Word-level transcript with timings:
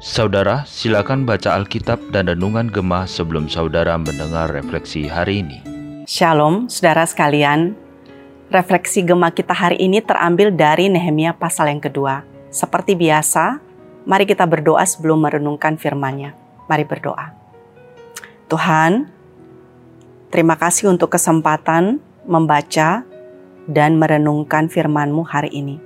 Saudara, 0.00 0.64
silakan 0.64 1.28
baca 1.28 1.52
Alkitab 1.52 2.00
dan 2.16 2.32
Renungan 2.32 2.72
Gemah 2.72 3.04
sebelum 3.04 3.44
saudara 3.52 3.92
mendengar 4.00 4.48
refleksi 4.48 5.04
hari 5.04 5.44
ini. 5.44 5.60
Shalom, 6.08 6.72
saudara 6.72 7.04
sekalian. 7.04 7.76
Refleksi 8.48 9.04
Gemah 9.04 9.36
kita 9.36 9.52
hari 9.52 9.76
ini 9.84 10.00
terambil 10.00 10.48
dari 10.48 10.88
Nehemia 10.88 11.36
pasal 11.36 11.68
yang 11.68 11.84
kedua. 11.84 12.24
Seperti 12.48 12.96
biasa, 12.96 13.60
mari 14.08 14.24
kita 14.24 14.48
berdoa 14.48 14.88
sebelum 14.88 15.28
merenungkan 15.28 15.76
firman-Nya. 15.76 16.32
Mari 16.72 16.84
berdoa. 16.88 17.36
Tuhan, 18.48 19.12
terima 20.32 20.56
kasih 20.56 20.88
untuk 20.88 21.12
kesempatan 21.12 22.00
membaca 22.24 23.04
dan 23.68 24.00
merenungkan 24.00 24.72
firman-Mu 24.72 25.20
hari 25.20 25.52
ini. 25.52 25.85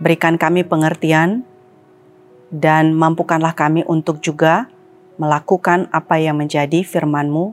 Berikan 0.00 0.40
kami 0.40 0.64
pengertian 0.64 1.44
dan 2.48 2.96
mampukanlah 2.96 3.52
kami 3.52 3.84
untuk 3.84 4.24
juga 4.24 4.72
melakukan 5.20 5.92
apa 5.92 6.16
yang 6.16 6.40
menjadi 6.40 6.80
firman-Mu 6.80 7.52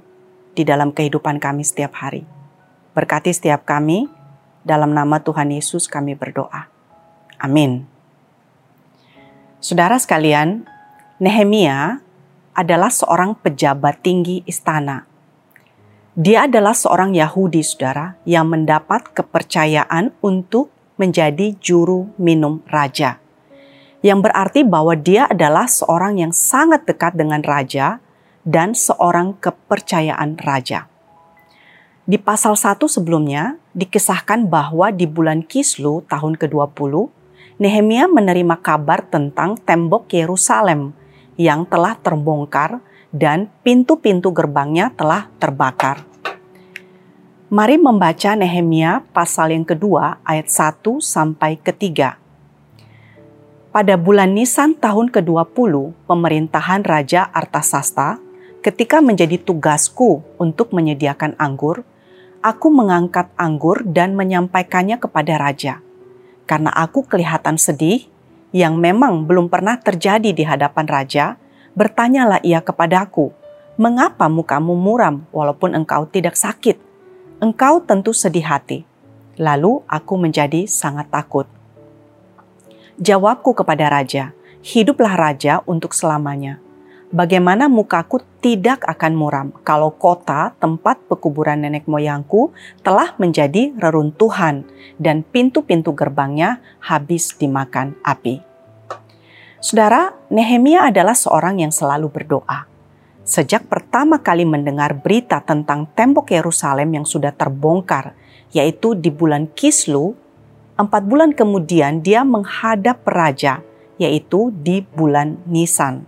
di 0.55 0.63
dalam 0.63 0.95
kehidupan 0.95 1.43
kami 1.43 1.67
setiap 1.67 1.99
hari. 1.99 2.23
Berkati 2.95 3.35
setiap 3.35 3.67
kami, 3.67 4.07
dalam 4.63 4.95
nama 4.95 5.19
Tuhan 5.19 5.51
Yesus 5.51 5.91
kami 5.91 6.15
berdoa. 6.15 6.71
Amin. 7.35 7.83
Saudara 9.59 9.99
sekalian, 9.99 10.63
Nehemia 11.19 11.99
adalah 12.55 12.89
seorang 12.89 13.35
pejabat 13.35 13.99
tinggi 13.99 14.41
istana. 14.47 15.03
Dia 16.17 16.49
adalah 16.49 16.73
seorang 16.73 17.13
Yahudi, 17.13 17.61
saudara, 17.61 18.17
yang 18.25 18.49
mendapat 18.49 19.13
kepercayaan 19.13 20.15
untuk 20.23 20.73
menjadi 20.97 21.55
juru 21.61 22.11
minum 22.17 22.61
raja 22.67 23.21
yang 24.05 24.21
berarti 24.21 24.61
bahwa 24.61 24.93
dia 24.93 25.25
adalah 25.25 25.65
seorang 25.65 26.21
yang 26.21 26.33
sangat 26.33 26.85
dekat 26.85 27.17
dengan 27.17 27.41
raja 27.41 27.97
dan 28.45 28.77
seorang 28.77 29.35
kepercayaan 29.41 30.37
raja. 30.39 30.87
Di 32.07 32.15
pasal 32.15 32.55
1 32.55 32.87
sebelumnya 32.87 33.59
dikisahkan 33.75 34.47
bahwa 34.47 34.95
di 34.95 35.03
bulan 35.03 35.43
Kislu 35.43 36.07
tahun 36.07 36.39
ke-20, 36.39 37.11
Nehemia 37.57 38.05
menerima 38.07 38.61
kabar 38.61 39.03
tentang 39.09 39.57
tembok 39.59 40.07
Yerusalem 40.13 40.93
yang 41.35 41.65
telah 41.67 41.97
terbongkar 41.99 42.79
dan 43.11 43.49
pintu-pintu 43.65 44.29
gerbangnya 44.31 44.93
telah 44.95 45.27
terbakar. 45.41 46.05
Mari 47.47 47.79
membaca 47.79 48.35
Nehemia 48.35 49.07
pasal 49.15 49.55
yang 49.55 49.63
kedua 49.63 50.19
ayat 50.27 50.51
1 50.51 50.83
sampai 50.99 51.55
ketiga 51.55 52.19
pada 53.77 53.93
bulan 53.93 54.33
Nisan 54.33 54.73
tahun 54.73 55.13
ke-20 55.13 55.93
pemerintahan 56.09 56.81
Raja 56.81 57.29
Artasasta, 57.29 58.17
ketika 58.65 59.05
menjadi 59.05 59.37
tugasku 59.37 60.25
untuk 60.41 60.73
menyediakan 60.73 61.37
anggur, 61.37 61.85
aku 62.41 62.73
mengangkat 62.73 63.29
anggur 63.37 63.85
dan 63.85 64.17
menyampaikannya 64.17 64.97
kepada 64.97 65.37
raja. 65.37 65.77
Karena 66.49 66.73
aku 66.73 67.05
kelihatan 67.05 67.61
sedih, 67.61 68.09
yang 68.49 68.81
memang 68.81 69.29
belum 69.29 69.45
pernah 69.45 69.77
terjadi 69.77 70.33
di 70.33 70.41
hadapan 70.41 70.89
raja, 70.89 71.37
bertanyalah 71.77 72.41
ia 72.41 72.65
kepadaku, 72.65 73.29
"Mengapa 73.77 74.25
mukamu 74.25 74.73
muram 74.73 75.29
walaupun 75.29 75.77
engkau 75.77 76.09
tidak 76.09 76.33
sakit?" 76.33 76.86
Engkau 77.37 77.85
tentu 77.85 78.13
sedih 78.17 78.45
hati. 78.45 78.81
Lalu 79.37 79.85
aku 79.85 80.17
menjadi 80.17 80.65
sangat 80.65 81.13
takut 81.13 81.45
Jawabku 82.97 83.53
kepada 83.53 83.93
raja, 83.93 84.33
hiduplah 84.65 85.13
raja 85.13 85.61
untuk 85.69 85.93
selamanya. 85.93 86.57
Bagaimana 87.13 87.69
mukaku 87.69 88.25
tidak 88.41 88.81
akan 88.89 89.13
muram 89.13 89.47
kalau 89.61 89.93
kota 89.93 90.57
tempat 90.57 90.97
pekuburan 91.05 91.61
nenek 91.61 91.85
moyangku 91.85 92.57
telah 92.81 93.13
menjadi 93.21 93.69
reruntuhan 93.77 94.65
dan 94.97 95.21
pintu-pintu 95.21 95.93
gerbangnya 95.93 96.57
habis 96.81 97.37
dimakan 97.37 97.93
api. 98.01 98.41
Saudara, 99.61 100.17
Nehemia 100.33 100.89
adalah 100.89 101.13
seorang 101.13 101.61
yang 101.61 101.69
selalu 101.69 102.09
berdoa. 102.09 102.65
Sejak 103.27 103.67
pertama 103.67 104.23
kali 104.23 104.47
mendengar 104.47 104.95
berita 104.95 105.43
tentang 105.43 105.91
tembok 105.91 106.31
Yerusalem 106.31 106.95
yang 106.95 107.05
sudah 107.05 107.35
terbongkar, 107.35 108.15
yaitu 108.55 108.95
di 108.95 109.11
bulan 109.11 109.51
Kislu 109.51 110.15
Empat 110.77 111.09
bulan 111.09 111.33
kemudian 111.33 112.05
dia 112.05 112.21
menghadap 112.21 113.01
raja, 113.09 113.65
yaitu 113.97 114.53
di 114.61 114.85
bulan 114.85 115.41
Nisan. 115.49 116.05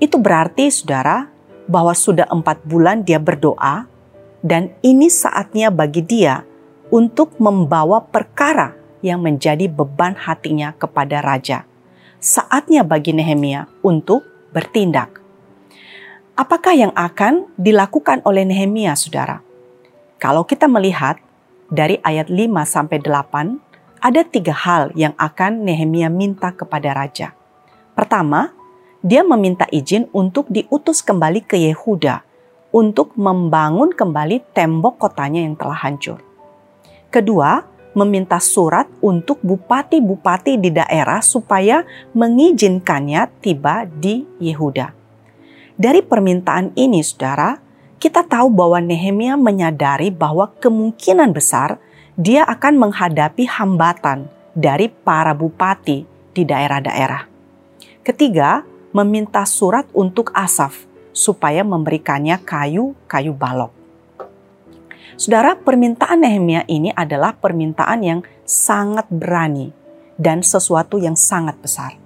Itu 0.00 0.16
berarti 0.16 0.72
saudara 0.72 1.28
bahwa 1.68 1.92
sudah 1.92 2.24
empat 2.32 2.64
bulan 2.64 3.04
dia 3.04 3.20
berdoa 3.20 3.84
dan 4.40 4.72
ini 4.80 5.12
saatnya 5.12 5.68
bagi 5.68 6.00
dia 6.00 6.48
untuk 6.88 7.36
membawa 7.36 8.00
perkara 8.08 8.72
yang 9.04 9.20
menjadi 9.20 9.68
beban 9.68 10.16
hatinya 10.16 10.72
kepada 10.80 11.20
raja. 11.20 11.68
Saatnya 12.24 12.88
bagi 12.88 13.12
Nehemia 13.12 13.68
untuk 13.84 14.24
bertindak. 14.56 15.23
Apakah 16.34 16.74
yang 16.74 16.90
akan 16.98 17.46
dilakukan 17.54 18.18
oleh 18.26 18.42
Nehemia, 18.42 18.98
Saudara? 18.98 19.38
Kalau 20.18 20.42
kita 20.42 20.66
melihat 20.66 21.22
dari 21.70 22.02
ayat 22.02 22.26
5 22.26 22.50
sampai 22.66 22.98
8, 22.98 24.02
ada 24.02 24.26
tiga 24.26 24.50
hal 24.50 24.90
yang 24.98 25.14
akan 25.14 25.62
Nehemia 25.62 26.10
minta 26.10 26.50
kepada 26.50 26.90
raja. 26.90 27.38
Pertama, 27.94 28.50
dia 28.98 29.22
meminta 29.22 29.70
izin 29.70 30.10
untuk 30.10 30.50
diutus 30.50 31.06
kembali 31.06 31.38
ke 31.46 31.54
Yehuda 31.70 32.26
untuk 32.74 33.14
membangun 33.14 33.94
kembali 33.94 34.42
tembok 34.50 35.06
kotanya 35.06 35.38
yang 35.38 35.54
telah 35.54 35.78
hancur. 35.86 36.18
Kedua, 37.14 37.62
meminta 37.94 38.42
surat 38.42 38.90
untuk 38.98 39.38
bupati-bupati 39.38 40.58
di 40.58 40.74
daerah 40.74 41.22
supaya 41.22 41.86
mengizinkannya 42.10 43.30
tiba 43.38 43.86
di 43.86 44.26
Yehuda. 44.42 45.03
Dari 45.74 46.06
permintaan 46.06 46.70
ini, 46.78 47.02
saudara, 47.02 47.58
kita 47.98 48.22
tahu 48.22 48.46
bahwa 48.46 48.78
Nehemia 48.78 49.34
menyadari 49.34 50.14
bahwa 50.14 50.54
kemungkinan 50.62 51.34
besar 51.34 51.82
dia 52.14 52.46
akan 52.46 52.78
menghadapi 52.78 53.42
hambatan 53.50 54.30
dari 54.54 54.86
para 54.86 55.34
bupati 55.34 56.06
di 56.30 56.42
daerah-daerah. 56.46 57.26
Ketiga, 58.06 58.62
meminta 58.94 59.42
surat 59.42 59.90
untuk 59.90 60.30
Asaf 60.30 60.86
supaya 61.10 61.66
memberikannya 61.66 62.38
kayu-kayu 62.46 63.34
balok. 63.34 63.74
Saudara, 65.18 65.58
permintaan 65.58 66.22
Nehemia 66.22 66.62
ini 66.70 66.94
adalah 66.94 67.34
permintaan 67.34 68.00
yang 68.06 68.20
sangat 68.46 69.10
berani 69.10 69.74
dan 70.14 70.46
sesuatu 70.46 71.02
yang 71.02 71.18
sangat 71.18 71.58
besar. 71.58 72.03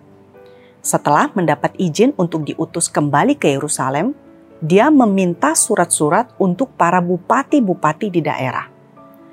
Setelah 0.81 1.31
mendapat 1.35 1.75
izin 1.77 2.15
untuk 2.17 2.47
diutus 2.49 2.89
kembali 2.89 3.37
ke 3.37 3.55
Yerusalem, 3.55 4.15
dia 4.59 4.91
meminta 4.91 5.55
surat-surat 5.55 6.35
untuk 6.41 6.75
para 6.75 6.99
bupati-bupati 6.99 8.11
di 8.11 8.23
daerah 8.25 8.79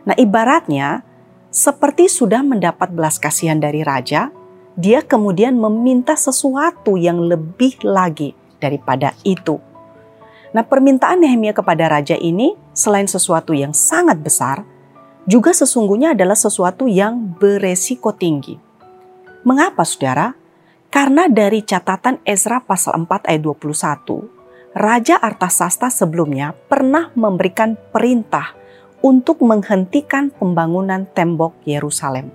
Nah, 0.05 0.13
ibaratnya 0.15 1.01
seperti 1.49 2.05
sudah 2.05 2.45
mendapat 2.45 2.93
belas 2.93 3.17
kasihan 3.17 3.57
dari 3.57 3.81
raja, 3.81 4.29
dia 4.77 5.01
kemudian 5.01 5.57
meminta 5.57 6.13
sesuatu 6.13 6.93
yang 6.95 7.25
lebih 7.25 7.81
lagi 7.81 8.37
daripada 8.61 9.17
itu. 9.25 9.57
Nah, 10.53 10.63
permintaan 10.63 11.25
Nehemia 11.25 11.51
kepada 11.51 11.89
raja 11.89 12.15
ini 12.15 12.53
selain 12.71 13.09
sesuatu 13.09 13.51
yang 13.51 13.73
sangat 13.73 14.21
besar, 14.21 14.63
juga 15.25 15.51
sesungguhnya 15.51 16.13
adalah 16.13 16.37
sesuatu 16.37 16.85
yang 16.85 17.17
beresiko 17.41 18.13
tinggi. 18.13 18.61
Mengapa, 19.41 19.81
Saudara? 19.83 20.37
Karena 20.95 21.27
dari 21.27 21.59
catatan 21.59 22.23
Ezra 22.23 22.63
pasal 22.63 23.03
4 23.03 23.27
ayat 23.27 23.43
21, 23.43 24.31
Raja 24.71 25.19
Artasasta 25.19 25.91
sebelumnya 25.91 26.55
pernah 26.71 27.11
memberikan 27.19 27.75
perintah 27.91 28.55
untuk 29.03 29.43
menghentikan 29.43 30.31
pembangunan 30.31 31.03
tembok 31.11 31.51
Yerusalem. 31.67 32.31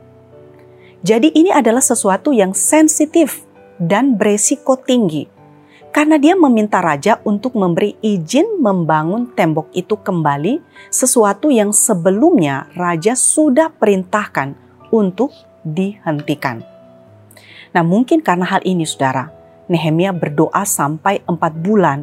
Jadi 1.00 1.32
ini 1.32 1.48
adalah 1.48 1.80
sesuatu 1.80 2.36
yang 2.36 2.52
sensitif 2.52 3.48
dan 3.80 4.20
beresiko 4.20 4.76
tinggi 4.76 5.24
karena 5.88 6.20
dia 6.20 6.36
meminta 6.36 6.84
raja 6.84 7.16
untuk 7.24 7.56
memberi 7.56 7.96
izin 8.04 8.60
membangun 8.60 9.32
tembok 9.32 9.72
itu 9.72 9.96
kembali, 9.96 10.60
sesuatu 10.92 11.48
yang 11.48 11.72
sebelumnya 11.72 12.68
raja 12.76 13.16
sudah 13.16 13.72
perintahkan 13.72 14.52
untuk 14.92 15.32
dihentikan. 15.64 16.69
Nah, 17.70 17.86
mungkin 17.86 18.20
karena 18.20 18.46
hal 18.46 18.62
ini, 18.66 18.82
saudara, 18.82 19.30
Nehemia 19.70 20.10
berdoa 20.10 20.66
sampai 20.66 21.22
empat 21.26 21.52
bulan 21.62 22.02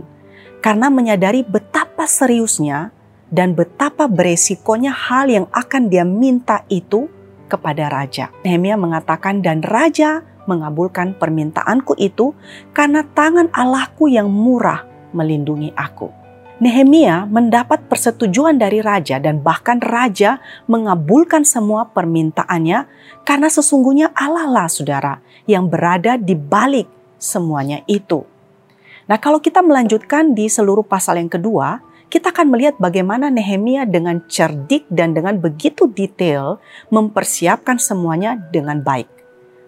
karena 0.64 0.88
menyadari 0.88 1.44
betapa 1.44 2.08
seriusnya 2.08 2.96
dan 3.28 3.52
betapa 3.52 4.08
beresikonya 4.08 4.96
hal 4.96 5.28
yang 5.28 5.46
akan 5.52 5.92
dia 5.92 6.08
minta 6.08 6.64
itu 6.72 7.12
kepada 7.52 7.92
raja. 7.92 8.32
Nehemia 8.48 8.80
mengatakan 8.80 9.44
dan 9.44 9.60
raja 9.60 10.24
mengabulkan 10.48 11.16
permintaanku 11.20 12.00
itu 12.00 12.32
karena 12.72 13.04
tangan 13.04 13.52
Allahku 13.52 14.08
yang 14.08 14.32
murah 14.32 14.88
melindungi 15.12 15.76
aku. 15.76 16.27
Nehemia 16.58 17.30
mendapat 17.30 17.86
persetujuan 17.86 18.58
dari 18.58 18.82
raja 18.82 19.22
dan 19.22 19.46
bahkan 19.46 19.78
raja 19.78 20.42
mengabulkan 20.66 21.46
semua 21.46 21.94
permintaannya 21.94 22.90
karena 23.22 23.46
sesungguhnya 23.46 24.10
Allah 24.18 24.50
lah 24.50 24.66
saudara 24.66 25.22
yang 25.46 25.70
berada 25.70 26.18
di 26.18 26.34
balik 26.34 26.90
semuanya 27.22 27.86
itu. 27.86 28.26
Nah 29.06 29.22
kalau 29.22 29.38
kita 29.38 29.62
melanjutkan 29.62 30.34
di 30.34 30.50
seluruh 30.50 30.82
pasal 30.82 31.22
yang 31.22 31.30
kedua, 31.30 31.78
kita 32.10 32.34
akan 32.34 32.50
melihat 32.50 32.74
bagaimana 32.82 33.30
Nehemia 33.30 33.86
dengan 33.86 34.26
cerdik 34.26 34.90
dan 34.90 35.14
dengan 35.14 35.38
begitu 35.38 35.86
detail 35.86 36.58
mempersiapkan 36.90 37.78
semuanya 37.78 38.34
dengan 38.50 38.82
baik. 38.82 39.17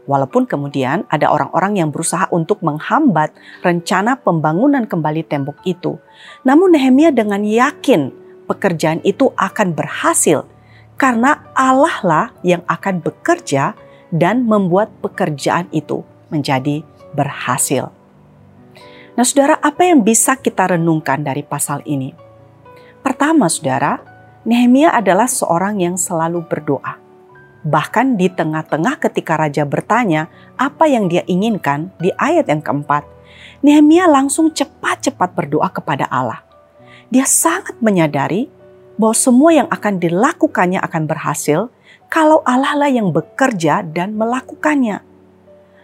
Walaupun 0.10 0.50
kemudian 0.50 1.06
ada 1.06 1.30
orang-orang 1.30 1.78
yang 1.78 1.94
berusaha 1.94 2.26
untuk 2.34 2.66
menghambat 2.66 3.30
rencana 3.62 4.18
pembangunan 4.18 4.90
kembali 4.90 5.22
tembok 5.30 5.62
itu. 5.70 6.02
Namun 6.42 6.74
Nehemia 6.74 7.14
dengan 7.14 7.46
yakin 7.46 8.10
pekerjaan 8.50 9.06
itu 9.06 9.30
akan 9.38 9.78
berhasil 9.78 10.50
karena 10.98 11.46
Allah 11.54 11.96
lah 12.02 12.26
yang 12.42 12.66
akan 12.66 13.06
bekerja 13.06 13.78
dan 14.10 14.50
membuat 14.50 14.90
pekerjaan 14.98 15.70
itu 15.70 16.02
menjadi 16.34 16.82
berhasil. 17.14 17.94
Nah, 19.14 19.26
saudara, 19.28 19.62
apa 19.62 19.86
yang 19.86 20.02
bisa 20.02 20.34
kita 20.42 20.74
renungkan 20.74 21.22
dari 21.22 21.46
pasal 21.46 21.86
ini? 21.86 22.18
Pertama, 23.06 23.46
saudara, 23.46 24.02
Nehemia 24.42 24.90
adalah 24.90 25.30
seorang 25.30 25.78
yang 25.78 26.00
selalu 26.00 26.42
berdoa. 26.50 27.09
Bahkan 27.60 28.16
di 28.16 28.32
tengah-tengah 28.32 29.04
ketika 29.04 29.36
raja 29.36 29.68
bertanya 29.68 30.32
apa 30.56 30.88
yang 30.88 31.12
dia 31.12 31.28
inginkan 31.28 31.92
di 32.00 32.12
ayat 32.16 32.48
yang 32.48 32.64
keempat, 32.64 33.04
Nehemia 33.60 34.08
langsung 34.08 34.56
cepat-cepat 34.56 35.36
berdoa 35.36 35.68
kepada 35.68 36.08
Allah. 36.08 36.40
Dia 37.12 37.28
sangat 37.28 37.76
menyadari 37.84 38.48
bahwa 38.96 39.16
semua 39.16 39.52
yang 39.52 39.68
akan 39.68 40.00
dilakukannya 40.00 40.80
akan 40.80 41.04
berhasil 41.08 41.60
kalau 42.08 42.40
Allah 42.48 42.76
lah 42.76 42.92
yang 42.92 43.12
bekerja 43.12 43.84
dan 43.84 44.16
melakukannya. 44.16 45.04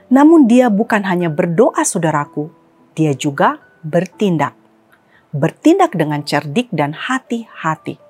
Namun 0.07 0.47
dia 0.47 0.71
bukan 0.71 1.03
hanya 1.03 1.27
berdoa 1.27 1.81
saudaraku, 1.83 2.51
dia 2.95 3.11
juga 3.11 3.59
bertindak. 3.83 4.55
Bertindak 5.35 5.91
dengan 5.97 6.23
cerdik 6.23 6.71
dan 6.71 6.95
hati-hati. 6.95 8.04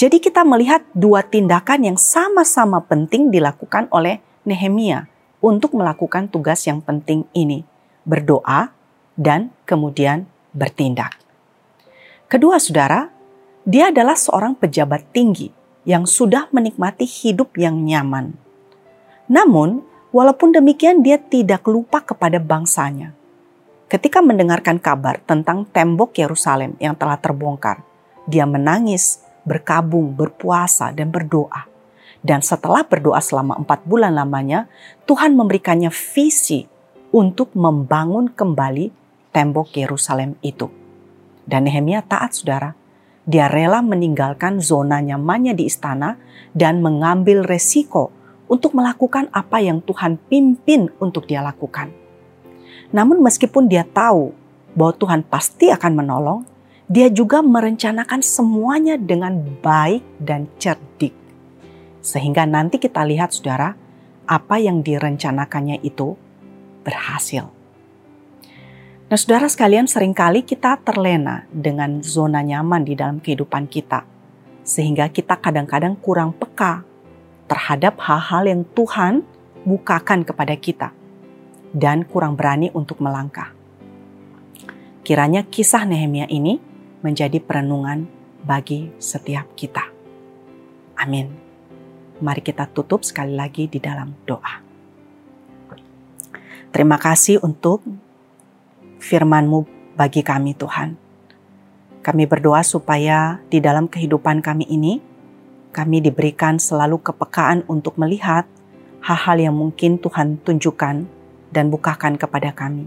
Jadi 0.00 0.16
kita 0.16 0.48
melihat 0.48 0.80
dua 0.96 1.20
tindakan 1.20 1.92
yang 1.92 1.98
sama-sama 2.00 2.80
penting 2.88 3.28
dilakukan 3.28 3.84
oleh 3.92 4.16
Nehemia 4.48 5.12
untuk 5.44 5.76
melakukan 5.76 6.24
tugas 6.32 6.64
yang 6.64 6.80
penting 6.80 7.28
ini, 7.36 7.68
berdoa 8.08 8.72
dan 9.20 9.52
kemudian 9.68 10.24
bertindak. 10.56 11.20
Kedua 12.32 12.56
saudara, 12.56 13.12
dia 13.68 13.92
adalah 13.92 14.16
seorang 14.16 14.56
pejabat 14.56 15.04
tinggi 15.12 15.52
yang 15.84 16.08
sudah 16.08 16.48
menikmati 16.48 17.04
hidup 17.04 17.52
yang 17.60 17.84
nyaman. 17.84 18.32
Namun, 19.28 19.84
walaupun 20.16 20.56
demikian 20.56 21.04
dia 21.04 21.20
tidak 21.20 21.68
lupa 21.68 22.00
kepada 22.00 22.40
bangsanya. 22.40 23.12
Ketika 23.84 24.24
mendengarkan 24.24 24.80
kabar 24.80 25.20
tentang 25.28 25.68
tembok 25.68 26.16
Yerusalem 26.16 26.72
yang 26.80 26.96
telah 26.96 27.20
terbongkar, 27.20 27.84
dia 28.24 28.48
menangis 28.48 29.28
berkabung, 29.50 30.14
berpuasa, 30.14 30.94
dan 30.94 31.10
berdoa. 31.10 31.66
Dan 32.22 32.38
setelah 32.38 32.86
berdoa 32.86 33.18
selama 33.18 33.58
empat 33.58 33.82
bulan 33.82 34.14
lamanya, 34.14 34.70
Tuhan 35.10 35.34
memberikannya 35.34 35.90
visi 35.90 36.70
untuk 37.10 37.50
membangun 37.58 38.30
kembali 38.30 38.94
tembok 39.34 39.74
Yerusalem 39.74 40.38
itu. 40.46 40.70
Dan 41.42 41.66
Nehemia 41.66 42.06
taat 42.06 42.38
saudara. 42.38 42.78
Dia 43.26 43.50
rela 43.50 43.82
meninggalkan 43.82 44.62
zona 44.62 45.02
nyamannya 45.02 45.54
di 45.58 45.66
istana 45.66 46.18
dan 46.54 46.82
mengambil 46.82 47.44
resiko 47.44 48.10
untuk 48.50 48.74
melakukan 48.74 49.30
apa 49.30 49.62
yang 49.62 49.78
Tuhan 49.84 50.18
pimpin 50.26 50.90
untuk 50.98 51.30
dia 51.30 51.38
lakukan. 51.44 51.94
Namun 52.90 53.22
meskipun 53.22 53.70
dia 53.70 53.86
tahu 53.86 54.34
bahwa 54.74 54.92
Tuhan 54.98 55.22
pasti 55.22 55.70
akan 55.70 55.92
menolong, 55.94 56.40
dia 56.90 57.06
juga 57.06 57.38
merencanakan 57.38 58.18
semuanya 58.18 58.98
dengan 58.98 59.38
baik 59.62 60.02
dan 60.18 60.50
cerdik. 60.58 61.14
Sehingga 62.02 62.42
nanti 62.50 62.82
kita 62.82 63.06
lihat 63.06 63.30
saudara, 63.30 63.78
apa 64.26 64.58
yang 64.58 64.82
direncanakannya 64.82 65.78
itu 65.86 66.18
berhasil. 66.82 67.46
Nah 69.06 69.18
saudara 69.18 69.46
sekalian 69.46 69.86
sering 69.86 70.10
kali 70.10 70.42
kita 70.42 70.82
terlena 70.82 71.46
dengan 71.54 72.02
zona 72.02 72.42
nyaman 72.42 72.82
di 72.82 72.98
dalam 72.98 73.22
kehidupan 73.22 73.70
kita. 73.70 74.02
Sehingga 74.66 75.14
kita 75.14 75.38
kadang-kadang 75.38 75.94
kurang 75.94 76.34
peka 76.34 76.82
terhadap 77.46 78.02
hal-hal 78.02 78.50
yang 78.50 78.62
Tuhan 78.66 79.22
bukakan 79.62 80.26
kepada 80.26 80.58
kita. 80.58 80.90
Dan 81.70 82.02
kurang 82.02 82.34
berani 82.34 82.66
untuk 82.74 82.98
melangkah. 82.98 83.54
Kiranya 85.06 85.46
kisah 85.46 85.86
Nehemia 85.86 86.26
ini 86.26 86.69
menjadi 87.00 87.40
perenungan 87.40 88.08
bagi 88.44 88.92
setiap 89.00 89.52
kita. 89.56 89.84
Amin. 91.00 91.32
Mari 92.20 92.44
kita 92.44 92.68
tutup 92.68 93.00
sekali 93.04 93.32
lagi 93.32 93.64
di 93.64 93.80
dalam 93.80 94.12
doa. 94.28 94.60
Terima 96.70 97.00
kasih 97.00 97.40
untuk 97.42 97.82
firman-Mu 99.00 99.64
bagi 99.96 100.20
kami 100.20 100.52
Tuhan. 100.54 100.94
Kami 102.00 102.24
berdoa 102.24 102.64
supaya 102.64 103.40
di 103.52 103.60
dalam 103.60 103.88
kehidupan 103.88 104.40
kami 104.40 104.68
ini, 104.68 105.00
kami 105.72 106.00
diberikan 106.00 106.56
selalu 106.56 107.00
kepekaan 107.00 107.64
untuk 107.68 107.96
melihat 108.00 108.48
hal-hal 109.04 109.36
yang 109.50 109.56
mungkin 109.56 110.00
Tuhan 110.00 110.40
tunjukkan 110.40 110.96
dan 111.52 111.64
bukakan 111.68 112.16
kepada 112.16 112.52
kami. 112.52 112.86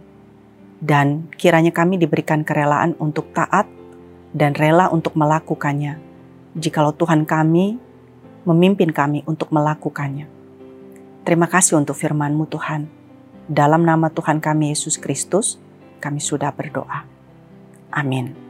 Dan 0.83 1.29
kiranya 1.37 1.73
kami 1.73 2.01
diberikan 2.01 2.41
kerelaan 2.41 2.97
untuk 2.97 3.31
taat 3.33 3.69
dan 4.33 4.57
rela 4.57 4.89
untuk 4.89 5.13
melakukannya, 5.13 6.01
jikalau 6.57 6.91
Tuhan 6.91 7.23
kami 7.23 7.77
memimpin 8.43 8.91
kami 8.91 9.23
untuk 9.23 9.53
melakukannya. 9.53 10.27
Terima 11.23 11.47
kasih 11.47 11.79
untuk 11.79 11.95
firman-Mu 11.95 12.45
Tuhan. 12.51 12.91
Dalam 13.47 13.87
nama 13.87 14.11
Tuhan 14.11 14.43
kami 14.43 14.75
Yesus 14.75 14.99
Kristus, 14.99 15.55
kami 16.03 16.19
sudah 16.19 16.51
berdoa. 16.51 17.07
Amin. 17.93 18.42